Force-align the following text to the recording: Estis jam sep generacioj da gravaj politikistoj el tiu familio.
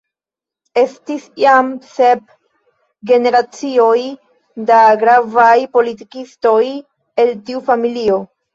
Estis 0.83 1.27
jam 1.41 1.69
sep 1.89 2.23
generacioj 3.11 3.99
da 4.73 4.81
gravaj 5.05 5.53
politikistoj 5.79 6.59
el 7.27 7.35
tiu 7.47 7.65
familio. 7.73 8.21